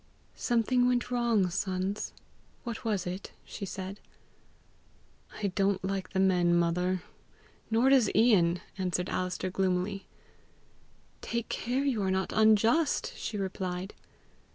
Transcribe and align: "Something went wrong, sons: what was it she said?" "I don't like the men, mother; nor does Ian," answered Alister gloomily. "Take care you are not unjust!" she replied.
"Something 0.33 0.87
went 0.87 1.11
wrong, 1.11 1.47
sons: 1.51 2.11
what 2.63 2.83
was 2.83 3.05
it 3.05 3.33
she 3.45 3.67
said?" 3.67 3.99
"I 5.43 5.49
don't 5.49 5.85
like 5.85 6.09
the 6.09 6.19
men, 6.19 6.55
mother; 6.55 7.03
nor 7.69 7.89
does 7.89 8.09
Ian," 8.15 8.61
answered 8.79 9.09
Alister 9.09 9.51
gloomily. 9.51 10.07
"Take 11.21 11.49
care 11.49 11.85
you 11.85 12.01
are 12.01 12.09
not 12.09 12.33
unjust!" 12.35 13.13
she 13.15 13.37
replied. 13.37 13.93